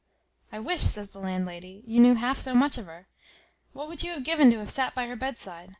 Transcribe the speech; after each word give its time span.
"I 0.51 0.57
wish," 0.57 0.81
says 0.81 1.11
the 1.11 1.19
landlady, 1.19 1.83
"you 1.85 1.99
knew 2.01 2.15
half 2.15 2.39
so 2.39 2.55
much 2.55 2.79
of 2.79 2.87
her. 2.87 3.05
What 3.71 3.87
would 3.87 4.01
you 4.01 4.13
have 4.13 4.23
given 4.23 4.49
to 4.49 4.57
have 4.57 4.71
sat 4.71 4.95
by 4.95 5.05
her 5.05 5.15
bed 5.15 5.37
side? 5.37 5.69